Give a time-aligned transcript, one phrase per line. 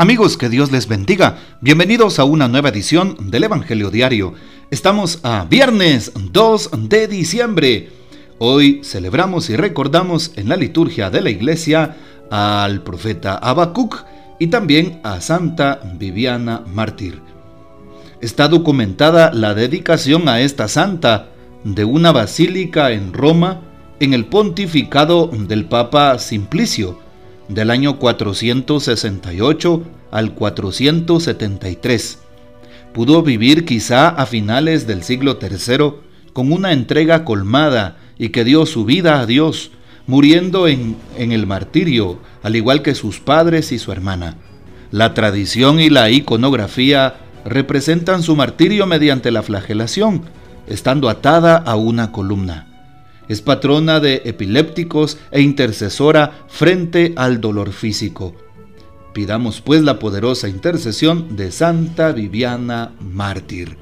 [0.00, 1.36] Amigos, que Dios les bendiga.
[1.60, 4.32] Bienvenidos a una nueva edición del Evangelio Diario.
[4.70, 7.90] Estamos a viernes 2 de diciembre.
[8.38, 11.98] Hoy celebramos y recordamos en la liturgia de la iglesia
[12.30, 14.06] al profeta Habacuc
[14.38, 17.20] y también a Santa Viviana Mártir.
[18.22, 21.28] Está documentada la dedicación a esta santa
[21.62, 23.60] de una basílica en Roma
[24.00, 27.09] en el pontificado del Papa Simplicio
[27.50, 32.18] del año 468 al 473.
[32.94, 35.94] Pudo vivir quizá a finales del siglo III
[36.32, 39.72] con una entrega colmada y que dio su vida a Dios,
[40.06, 44.36] muriendo en, en el martirio, al igual que sus padres y su hermana.
[44.92, 47.14] La tradición y la iconografía
[47.44, 50.22] representan su martirio mediante la flagelación,
[50.66, 52.69] estando atada a una columna.
[53.30, 58.34] Es patrona de epilépticos e intercesora frente al dolor físico.
[59.14, 63.76] Pidamos pues la poderosa intercesión de Santa Viviana Mártir.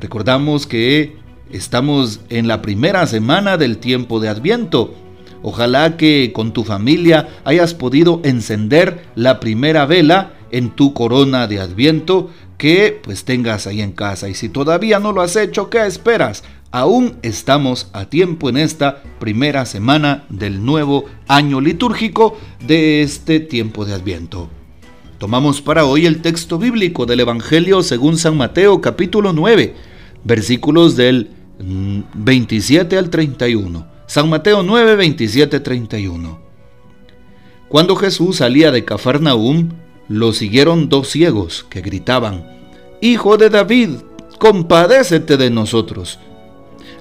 [0.00, 1.18] Recordamos que
[1.52, 4.94] estamos en la primera semana del tiempo de Adviento.
[5.42, 11.60] Ojalá que con tu familia hayas podido encender la primera vela en tu corona de
[11.60, 14.28] Adviento que pues tengas ahí en casa.
[14.28, 16.42] Y si todavía no lo has hecho, ¿qué esperas?
[16.70, 23.86] Aún estamos a tiempo en esta primera semana del nuevo año litúrgico de este tiempo
[23.86, 24.50] de Adviento.
[25.16, 29.74] Tomamos para hoy el texto bíblico del Evangelio según San Mateo capítulo 9,
[30.24, 33.86] versículos del 27 mm, al 31.
[34.06, 36.38] San Mateo 9, 27, 31.
[37.68, 39.70] Cuando Jesús salía de Cafarnaúm,
[40.08, 42.46] lo siguieron dos ciegos que gritaban,
[43.00, 43.90] Hijo de David,
[44.38, 46.18] compadécete de nosotros.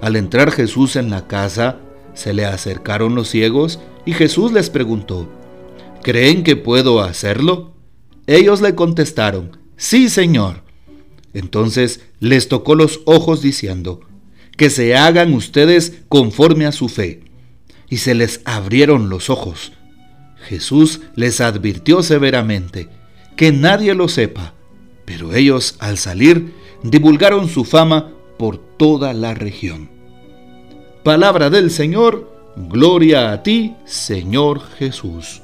[0.00, 1.78] Al entrar Jesús en la casa,
[2.14, 5.28] se le acercaron los ciegos y Jesús les preguntó,
[6.02, 7.74] ¿creen que puedo hacerlo?
[8.26, 10.62] Ellos le contestaron, sí, Señor.
[11.32, 14.00] Entonces les tocó los ojos diciendo,
[14.56, 17.20] que se hagan ustedes conforme a su fe.
[17.88, 19.72] Y se les abrieron los ojos.
[20.48, 22.88] Jesús les advirtió severamente,
[23.36, 24.54] que nadie lo sepa,
[25.04, 26.52] pero ellos al salir
[26.82, 29.90] divulgaron su fama por toda la región.
[31.02, 35.42] Palabra del Señor, gloria a ti, Señor Jesús.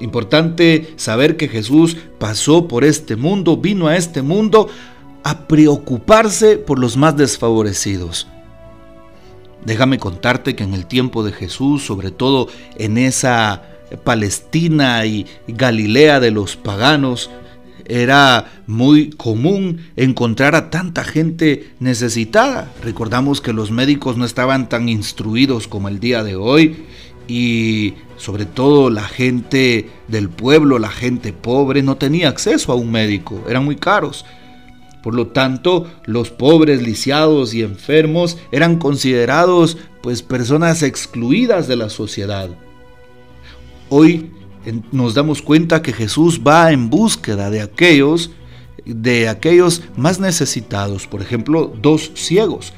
[0.00, 4.68] Importante saber que Jesús pasó por este mundo, vino a este mundo
[5.24, 8.28] a preocuparse por los más desfavorecidos.
[9.64, 13.62] Déjame contarte que en el tiempo de Jesús, sobre todo en esa
[14.04, 17.30] Palestina y Galilea de los paganos,
[17.88, 22.72] era muy común encontrar a tanta gente necesitada.
[22.82, 26.84] Recordamos que los médicos no estaban tan instruidos como el día de hoy
[27.26, 32.90] y sobre todo la gente del pueblo, la gente pobre, no tenía acceso a un
[32.90, 34.24] médico, eran muy caros.
[35.02, 41.88] Por lo tanto, los pobres, lisiados y enfermos eran considerados pues personas excluidas de la
[41.88, 42.50] sociedad.
[43.88, 44.30] Hoy
[44.92, 48.30] nos damos cuenta que Jesús va en búsqueda de aquellos
[48.84, 52.72] de aquellos más necesitados, por ejemplo, dos ciegos,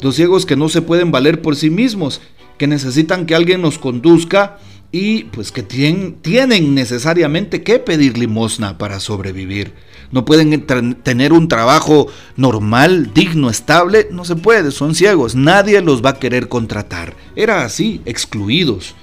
[0.00, 2.22] dos ciegos que no se pueden valer por sí mismos,
[2.56, 4.58] que necesitan que alguien nos conduzca
[4.90, 9.72] y pues que tienen, tienen necesariamente que pedir limosna para sobrevivir.
[10.10, 10.66] No pueden
[11.02, 16.18] tener un trabajo normal, digno, estable, no se puede, son ciegos, nadie los va a
[16.18, 17.14] querer contratar.
[17.34, 18.94] Era así, excluidos.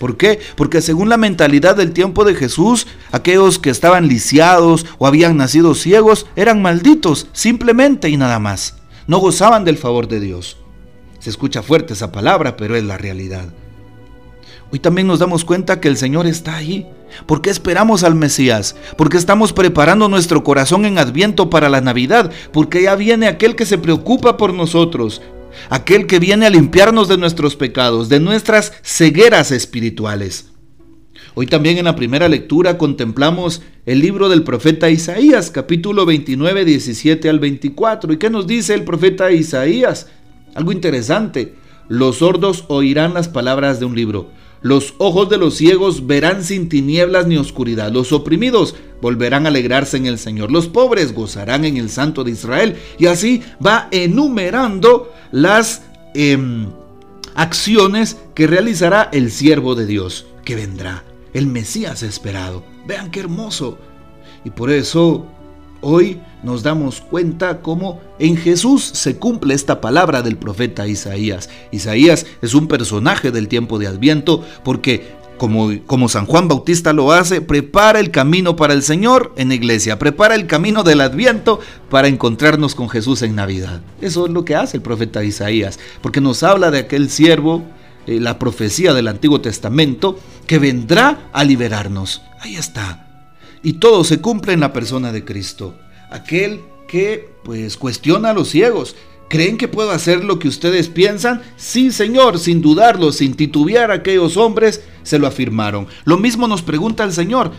[0.00, 0.40] ¿Por qué?
[0.56, 5.74] Porque según la mentalidad del tiempo de Jesús, aquellos que estaban lisiados o habían nacido
[5.74, 8.76] ciegos eran malditos, simplemente y nada más.
[9.06, 10.56] No gozaban del favor de Dios.
[11.18, 13.50] Se escucha fuerte esa palabra, pero es la realidad.
[14.72, 16.86] Hoy también nos damos cuenta que el Señor está ahí.
[17.26, 18.76] ¿Por qué esperamos al Mesías?
[18.96, 22.30] Porque estamos preparando nuestro corazón en Adviento para la Navidad.
[22.52, 25.20] Porque ya viene aquel que se preocupa por nosotros
[25.68, 30.50] aquel que viene a limpiarnos de nuestros pecados, de nuestras cegueras espirituales.
[31.34, 37.28] Hoy también en la primera lectura contemplamos el libro del profeta Isaías, capítulo 29, 17
[37.28, 38.12] al 24.
[38.12, 40.08] ¿Y qué nos dice el profeta Isaías?
[40.54, 41.54] Algo interesante.
[41.88, 44.30] Los sordos oirán las palabras de un libro.
[44.62, 47.90] Los ojos de los ciegos verán sin tinieblas ni oscuridad.
[47.90, 50.50] Los oprimidos volverán a alegrarse en el Señor.
[50.50, 52.76] Los pobres gozarán en el Santo de Israel.
[52.98, 55.82] Y así va enumerando las
[56.14, 56.68] em,
[57.34, 62.62] acciones que realizará el siervo de Dios, que vendrá, el Mesías esperado.
[62.86, 63.78] Vean qué hermoso.
[64.44, 65.26] Y por eso
[65.80, 71.48] hoy nos damos cuenta cómo en Jesús se cumple esta palabra del profeta Isaías.
[71.70, 77.12] Isaías es un personaje del tiempo de Adviento porque como, como San Juan Bautista lo
[77.12, 82.08] hace, prepara el camino para el Señor en iglesia, prepara el camino del Adviento para
[82.08, 83.80] encontrarnos con Jesús en Navidad.
[84.02, 87.64] Eso es lo que hace el profeta Isaías, porque nos habla de aquel siervo,
[88.06, 92.20] eh, la profecía del Antiguo Testamento, que vendrá a liberarnos.
[92.40, 93.09] Ahí está.
[93.62, 95.74] Y todo se cumple en la persona de Cristo,
[96.10, 98.96] aquel que pues cuestiona a los ciegos,
[99.30, 101.40] ¿Creen que puedo hacer lo que ustedes piensan?
[101.56, 105.86] Sí, Señor, sin dudarlo, sin titubear aquellos hombres se lo afirmaron.
[106.02, 107.52] Lo mismo nos pregunta el Señor.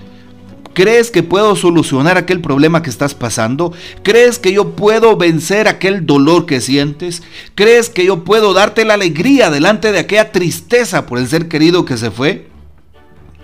[0.74, 3.72] ¿Crees que puedo solucionar aquel problema que estás pasando?
[4.04, 7.24] ¿Crees que yo puedo vencer aquel dolor que sientes?
[7.56, 11.86] ¿Crees que yo puedo darte la alegría delante de aquella tristeza por el ser querido
[11.86, 12.51] que se fue?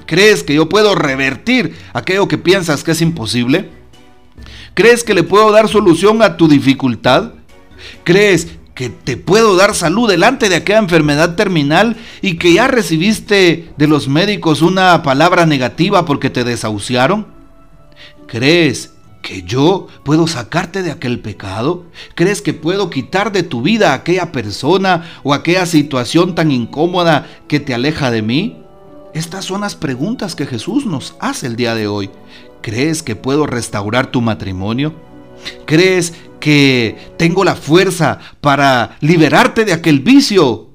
[0.08, 3.70] ¿Crees que yo puedo revertir aquello que piensas que es imposible?
[4.74, 7.34] ¿Crees que le puedo dar solución a tu dificultad?
[8.04, 13.70] ¿Crees que te puedo dar salud delante de aquella enfermedad terminal y que ya recibiste
[13.76, 17.28] de los médicos una palabra negativa porque te desahuciaron?
[18.28, 21.86] ¿Crees que yo puedo sacarte de aquel pecado?
[22.16, 27.28] ¿Crees que puedo quitar de tu vida a aquella persona o aquella situación tan incómoda
[27.50, 28.64] que te aleja de mí?
[29.14, 32.10] Estas son las preguntas que Jesús nos hace el día de hoy.
[32.62, 34.94] ¿Crees que puedo restaurar tu matrimonio?
[35.66, 40.70] ¿Crees que tengo la fuerza para liberarte de aquel vicio.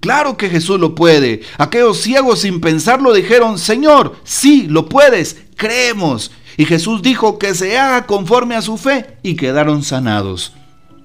[0.00, 1.42] Claro que Jesús lo puede.
[1.56, 6.30] Aquellos ciegos sin pensarlo dijeron, Señor, sí, lo puedes, creemos.
[6.56, 10.52] Y Jesús dijo que se haga conforme a su fe y quedaron sanados.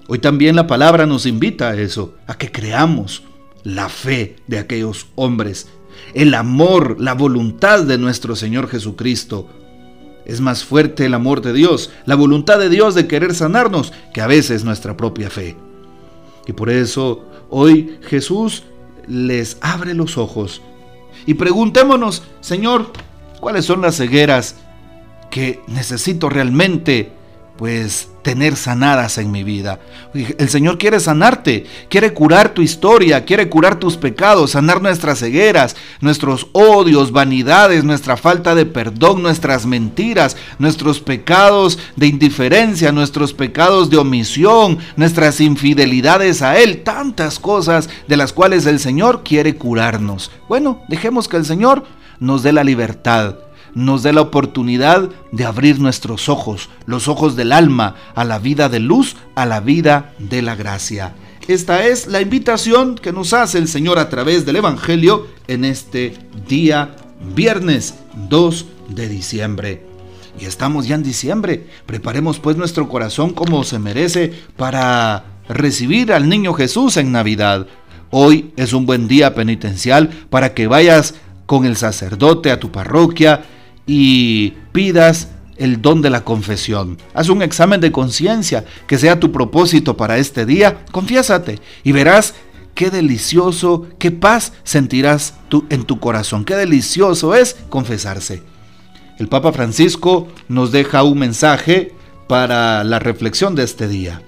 [0.07, 3.23] Hoy también la palabra nos invita a eso, a que creamos
[3.63, 5.69] la fe de aquellos hombres,
[6.13, 9.47] el amor, la voluntad de nuestro Señor Jesucristo
[10.25, 14.21] es más fuerte el amor de Dios, la voluntad de Dios de querer sanarnos, que
[14.21, 15.55] a veces nuestra propia fe.
[16.45, 18.63] Y por eso hoy Jesús
[19.07, 20.61] les abre los ojos.
[21.25, 22.91] Y preguntémonos, Señor,
[23.39, 24.55] ¿cuáles son las cegueras
[25.31, 27.11] que necesito realmente
[27.59, 29.81] pues tener sanadas en mi vida.
[30.13, 35.75] El Señor quiere sanarte, quiere curar tu historia, quiere curar tus pecados, sanar nuestras cegueras,
[35.99, 43.89] nuestros odios, vanidades, nuestra falta de perdón, nuestras mentiras, nuestros pecados de indiferencia, nuestros pecados
[43.89, 50.31] de omisión, nuestras infidelidades a Él, tantas cosas de las cuales el Señor quiere curarnos.
[50.47, 51.83] Bueno, dejemos que el Señor
[52.21, 53.35] nos dé la libertad
[53.73, 58.69] nos dé la oportunidad de abrir nuestros ojos, los ojos del alma, a la vida
[58.69, 61.13] de luz, a la vida de la gracia.
[61.47, 66.15] Esta es la invitación que nos hace el Señor a través del Evangelio en este
[66.47, 66.95] día
[67.35, 67.95] viernes
[68.29, 69.83] 2 de diciembre.
[70.39, 71.65] Y estamos ya en diciembre.
[71.85, 77.67] Preparemos pues nuestro corazón como se merece para recibir al niño Jesús en Navidad.
[78.11, 83.43] Hoy es un buen día penitencial para que vayas con el sacerdote a tu parroquia
[83.91, 86.99] y pidas el don de la confesión.
[87.15, 90.85] Haz un examen de conciencia que sea tu propósito para este día.
[90.91, 92.35] Confiésate y verás
[92.75, 96.45] qué delicioso, qué paz sentirás tú en tu corazón.
[96.45, 98.43] Qué delicioso es confesarse.
[99.17, 101.91] El Papa Francisco nos deja un mensaje
[102.27, 104.21] para la reflexión de este día.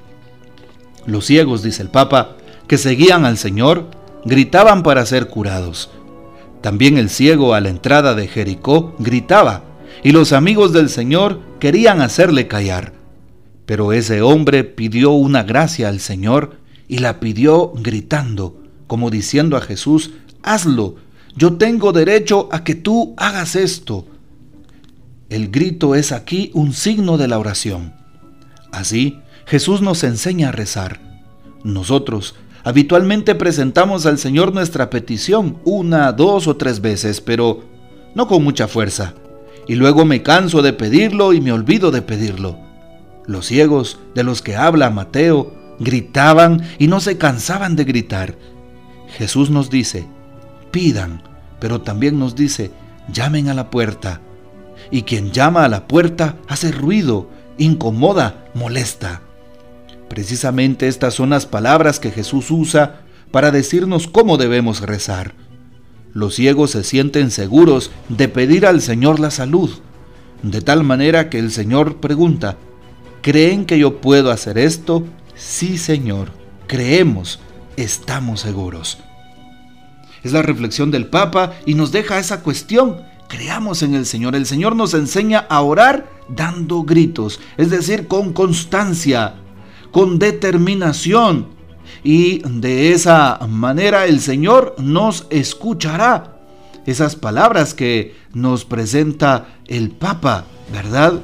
[1.06, 2.36] Los ciegos, dice el Papa,
[2.68, 3.91] que seguían al Señor,
[4.25, 5.91] gritaban para ser curados.
[6.62, 9.63] También el ciego a la entrada de Jericó gritaba,
[10.03, 12.94] y los amigos del Señor querían hacerle callar.
[13.65, 19.62] Pero ese hombre pidió una gracia al Señor y la pidió gritando, como diciendo a
[19.62, 20.12] Jesús,
[20.44, 20.96] hazlo,
[21.36, 24.06] yo tengo derecho a que tú hagas esto.
[25.30, 27.94] El grito es aquí un signo de la oración.
[28.72, 31.00] Así, Jesús nos enseña a rezar.
[31.63, 37.63] Nosotros Habitualmente presentamos al Señor nuestra petición una, dos o tres veces, pero
[38.13, 39.13] no con mucha fuerza.
[39.68, 42.58] Y luego me canso de pedirlo y me olvido de pedirlo.
[43.25, 48.38] Los ciegos de los que habla Mateo gritaban y no se cansaban de gritar.
[49.18, 50.08] Jesús nos dice,
[50.72, 51.24] pidan,
[51.60, 52.72] pero también nos dice,
[53.12, 54.22] llamen a la puerta.
[54.89, 59.22] Y quien llama a la puerta hace ruido, incomoda, molesta.
[60.12, 63.00] Precisamente estas son las palabras que Jesús usa
[63.32, 65.34] para decirnos cómo debemos rezar.
[66.13, 69.70] Los ciegos se sienten seguros de pedir al Señor la salud,
[70.44, 72.58] de tal manera que el Señor pregunta,
[73.22, 75.06] ¿creen que yo puedo hacer esto?
[75.34, 76.34] Sí, Señor,
[76.68, 77.39] creemos,
[77.77, 78.98] estamos seguros.
[80.24, 82.98] Es la reflexión del Papa y nos deja esa cuestión.
[83.30, 84.36] Creamos en el Señor.
[84.36, 89.36] El Señor nos enseña a orar dando gritos, es decir, con constancia,
[89.91, 91.48] con determinación.
[92.03, 96.38] Y de esa manera el Señor nos escuchará.
[96.88, 101.21] esas palabras que nos presenta el Papa, ¿verdad?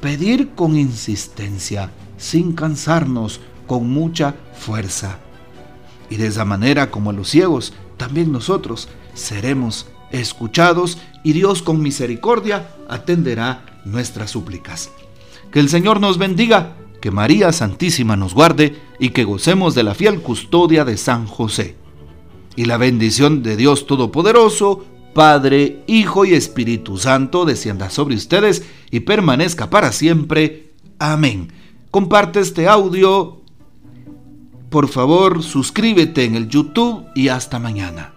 [0.00, 5.18] Pedir con insistencia, sin cansarnos, con mucha fuerza.
[6.08, 12.68] Y de esa manera, como los ciegos, también nosotros seremos escuchados y Dios con misericordia
[12.88, 14.90] atenderá nuestras súplicas.
[15.50, 19.94] Que el Señor nos bendiga, que María Santísima nos guarde y que gocemos de la
[19.94, 21.76] fiel custodia de San José.
[22.54, 29.00] Y la bendición de Dios Todopoderoso, Padre, Hijo y Espíritu Santo descienda sobre ustedes y
[29.00, 30.74] permanezca para siempre.
[31.00, 31.52] Amén.
[31.90, 33.42] Comparte este audio.
[34.70, 38.14] Por favor, suscríbete en el YouTube y hasta mañana.